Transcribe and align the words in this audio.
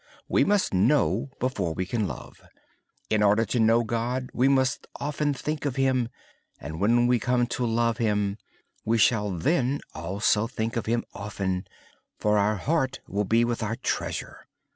We 0.27 0.43
must 0.43 0.73
know 0.73 1.29
before 1.37 1.75
we 1.75 1.85
can 1.85 2.07
love. 2.07 2.41
In 3.11 3.21
order 3.21 3.45
to 3.45 3.59
know 3.59 3.83
God, 3.83 4.31
we 4.33 4.47
must 4.47 4.87
often 4.99 5.31
think 5.31 5.63
of 5.63 5.75
Him. 5.75 6.09
And 6.59 6.79
when 6.81 7.05
we 7.05 7.19
come 7.19 7.45
to 7.45 7.67
love 7.67 7.99
Him, 7.99 8.39
we 8.83 8.97
shall 8.97 9.29
then 9.29 9.79
also 9.93 10.47
think 10.47 10.75
of 10.75 10.87
Him 10.87 11.03
often, 11.13 11.67
for 12.17 12.39
our 12.39 12.55
heart 12.55 12.99
will 13.07 13.25
be 13.25 13.45
with 13.45 13.61
our 13.61 13.75
treasure. 13.75 14.47